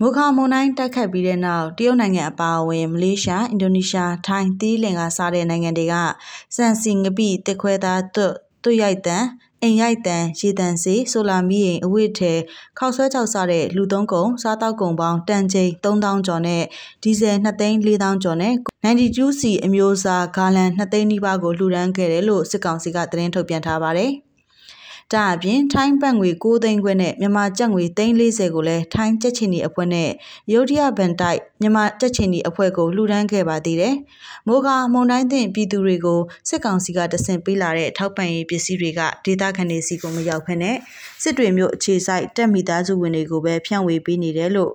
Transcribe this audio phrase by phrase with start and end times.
[0.00, 5.94] မိုခါမွန်တိုင်းတက်ခတ်ပြီးတဲ့နောက်တရုတ်နိုင်ငံအပါအဝင် မလေးရှားအင်ဒိုနီးရှားထိုင်းသီးလင်ကစားတဲ့နိုင်ငံတွေက
[6.56, 9.24] စံစီငပိတက်ခွဲသားသွတ်သွတ်ရိုက်တန်
[9.62, 12.32] အိမ်ရိုက်တန်ရေတန်စီဆိုလာမီရင်အဝတ်ထဲ
[12.78, 16.62] ခောက်ဆွဲချောက်စားတဲ့လူသုံးကုံစားတောက်ကုံပေါင်းတန်ချိန်3000ကျော်နဲ့
[17.02, 18.54] ဒီဇယ်2သိန်း4000ကျော်နဲ့
[18.84, 24.12] 92စီအမျိုးအစားဂါလန်2သိန်းနီးပါးကိုလှူဒန်းခဲ့တယ်လို့စစ်ကောင်စီကသတင်းထုတ်ပြန်ထားပါတယ်။
[25.14, 30.10] ဒါအပြင်ထိုင်းဘတ်ငွေ6သိန်းခွဲနဲ့မြန်မာကျပ်ငွေ340ကိုလည်းထိုင်းကြက်ချီနီအဖွဲ့နဲ့
[30.52, 33.94] ရုတ်တရက်ဘန်တိုက်မြန်မာကြက်ချီနီအဖွဲ့ကိုလှူဒန်းခဲ့ပါသေးတယ်။
[34.46, 40.70] မိုးကမုန်တိုင်းသင့်ပြည်သူတွေကိုစစ်ကောင်စီကတဆင့်ပေးလာတဲ့ထောက်ပံ့ရေးပစ္စည်းတွေကဒေသခံတွေစီကိုမရောက်ဖ ೇನೆ
[41.22, 44.72] စစ်တွေမျိုးအခြေစိုက်တက်မိသားစုဝင်တွေကိုပဲဖြန့်ဝေပေးနေတယ်လို့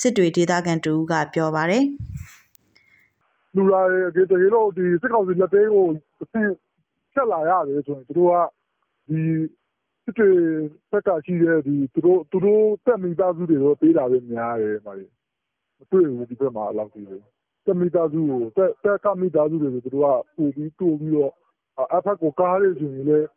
[0.00, 1.84] စစ်တွေဒေသခံတူကပြောပါတယ်။
[3.56, 5.86] လူလာတွေတကယ်လို့ဒီစစ်ကောင်စီလက်သေးကို
[7.14, 8.34] ဆက်လာရတယ်ဆိုရင်တို့က
[9.08, 9.20] ဒီ
[10.04, 10.30] စစ်တွေ
[10.90, 11.72] ဘက်ကရှိတဲ့သူ
[12.04, 12.20] တို့
[12.86, 14.88] တပ်မိသားစုတွေကိုပေးတာပဲများတယ်။မ
[15.90, 17.06] တွေ့ဘူးဒီဘက်မှာအဲလောက်ကြီး။
[17.64, 18.58] တပ်မိသားစုကိုတ
[18.90, 21.32] ပ်ကမိသားစုတွေကိုသူတို့ကပိုပြီးတိုးပြီးတော့
[21.92, 23.28] အဲဒီဘက်ကိုကားတွေဆိုရင်လည်း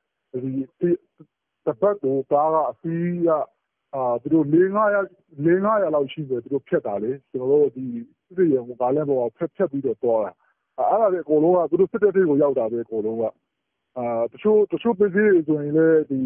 [1.66, 3.30] တပတ်ကိုကားကအစီးက
[4.22, 5.00] သူတို့လေးငါးရာ
[5.96, 10.34] လောက်ရှိတယ်သူတို့ဖြတ်တာလေ။ကျနော်တို့စစ်တွေရန်ကုန်ကားလမ်းပေါ်ကဖြတ်ပြီးတော့သွားတာ။
[10.92, 13.24] အဲဒါတွေအကုန်လုံးကသူတို့စစ်တပ်ထဲကိုရောက်တာပဲအကုန်လုံးက။
[14.32, 16.20] တချို့ပစ္စည်းတွေဆိုရင်လည်းဒီ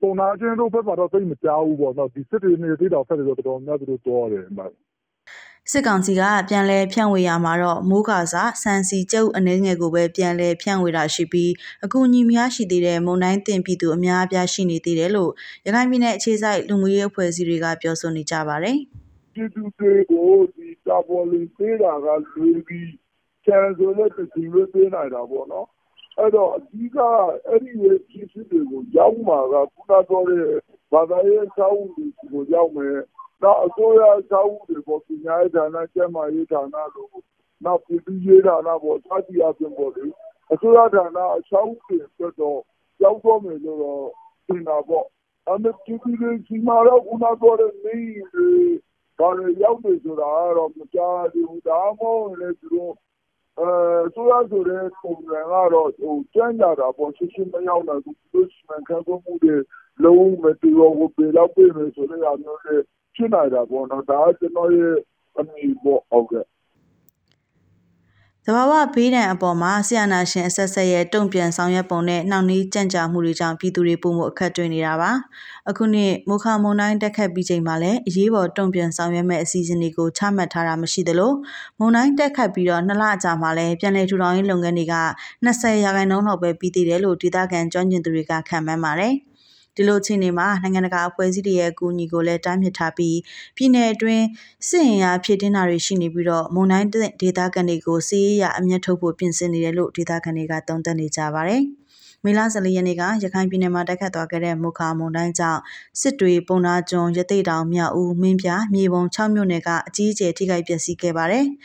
[0.00, 4.62] ပုံနာချင်းတို့ဘက်မှာတော့သိမကြားဘူးပေါ့နော်ဒီစစ်တွေနေသေးတာဖက်တွေတော့တော်တော်များသူတို့တော်တယ်ဗျ
[5.72, 11.52] စစ်ကောင်စီကပြန်လဲဖြန့်ဝေရမှာတော့မိုးကာစာစံစီကျုပ်အနေငယ်ကိုပဲပြန်လဲဖြန့်ဝေတာရှိပြီး
[11.84, 15.30] အကူအညီများရှိသေးတဲ့မုံတိုင်းတင်ပြည်သူအများအပြားရှိနေသေးတယ်လို့
[15.66, 18.78] ရခိုင်ပြည်နယ်အခြေစိုက်လူမှုရေးအဖွဲ့အစည်းတွေကပြောဆိုနေကြပါတယ်
[19.34, 22.90] ပြည်သူတွေကိုဒီတာပေါ်လီပေးတာကလူကြီး
[23.46, 25.66] ကျန်ဆိုတဲ့ပြည်သူတွေပေးနိုင်တာပေါ့နော်
[26.18, 26.96] အဲ့တော့အဓိက
[27.48, 30.46] အဲ့ဒီရဲ့ဖြစ်ဖြစ်တွေကိုရောက်မှာကခုနပြောတဲ့
[30.92, 32.96] ဘာသာရေးအဆောက်အဦတွေကိုရောက်မယ်
[33.42, 37.10] နောက်အစိုးရအဆောက်အဦတွေပေါ့ပညာရေးဌာနကျန်းမာရေးဌာနတို့
[37.64, 40.06] နောက်ပြည်သူ့ရေးဌာနပေါ့စသည်အပြင်ပေါ့လေ
[40.52, 42.60] အစိုးရဌာနအဆောက်အဦတွေအတွက်တော့
[43.02, 44.06] ရောက်တော့မယ်လို့တော့
[44.46, 45.06] ထင်တာပေါ့
[45.46, 47.96] အဲ့ဒါပြည်သူတွေစီမာတော့ခုနပြောတဲ့နေ
[48.32, 48.50] တွေ
[49.18, 52.92] ဘာတွေရောက်နေဆိုတာကတော့မကြားသေးဘူးဒါမှမဟုတ်လည်းသူတို့
[54.14, 59.56] ဆိုရဆိုတဲ့ပုံစံကတော့ဟိုကြမ်းကြတာပေါ့ရှင်းရှင်းမရောက်နိုင်ဘူးသူတို့စီမံခန့်ခွဲမှုတွေ
[60.04, 62.76] လုံးမတူတော့ဘူးပြေတော့ပြေမယ်ဆိုတဲ့အမျိုးတွေ
[63.14, 64.96] ဖြစ်နိုင်တာပေါ့နော်ဒါကကျွန်တော်ရဲ့
[65.38, 66.46] အမြင်ပေါ့ဟုတ်ကဲ့
[68.48, 75.10] သဘာဝဘေးဒဏ်အပေါ်မှာဆီယနာရှင်အဆက်ဆက်ရဲ့တုံ့ပြန်ဆောင်ရွက်ပုံနဲ့နှောင့်နှေးကြံ့ကြာမှုတွေကြောင့်ပြည်သူတွေပုံမှုအခက်တွေ့နေတာပါ
[75.68, 81.32] အခုနှစ်မိုခါမုန်တိုင်းတက်ခတ်ပြီးချိန်မှာလည်းအရေးပေါ်တုံ့ပြန်ဆောင်ရွက်မဲ့အစီအစဉ်တွေကိုချမှတ်ထားတာမရှိသလို
[81.78, 84.96] မုန်တိုင်းတက်ခတ်ပြီးတော့နှစ်လအကြာမှာလည်းပြည်내ထူထောင်ရေးလုပ်ငန်းတွေက
[85.44, 89.14] 20ရာခိုင်နှုန်းလောက်ပဲပြီးသေးတယ်လို့ဒေသခံကျွမ်းကျင်သူတွေကခန့်မှန်းပါတယ်။
[89.76, 93.18] ဒီလိုအခြေအနေမှာနိုင်ငံတကာအဖွဲ့အစည်းတွေရဲ့အကူအညီကိုလည်းတားမြစ်ထားပြီး
[93.56, 94.24] ပြည်내အတွင်း
[94.68, 96.88] စစ်ရင်ရာဖြစ်တင်းတာတွေရှိနေပြီးတော့မုံတိုင်း
[97.22, 101.62] ဒေသခံတွေကိုစီးရအမျက်ထုတ်ဖို့ပြင်ဆင်နေတယ်လို့ဒေသခံတွေကသုံးသပ်နေကြပါတယ်။
[102.24, 105.60] မေလ14ရက်နေ့ကရခိုင်ပြည်နယ်မှာတိုက်ခတ်သွားခဲ့တဲ့မုခါမုန်တိုင်းကြောင့်
[106.00, 111.46] စစ်တွေပုံနာကျွန်းရသိတောင်မြောက်ဦးမင်းပြမြေပုံ6မြို့နယ်ကအကြီးအကျယ်ထိခိုက်ပျက်စီးခဲ့ပါတယ်။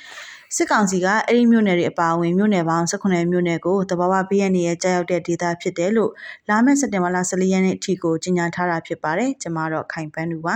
[0.55, 6.11] စစ်ကောင်စီကအဲ့ဒီမြို့နယ်တွေအပါအဝင်မြို့နယ်ပေါင်း18မြို့နယ်ကိုတဘာဝဘေးရန်ရဲ့ကြာရောက်တဲ့ဒေသဖြစ်တယ်လို့
[6.49, 10.55] လာမယ့်စက်တင်ဘာလ14ရက်နေ့အထိကိုကြေညာထားတာဖြစ်ပါတယ်ကျွန်မတော့ခိုင်ပန်းလူပါ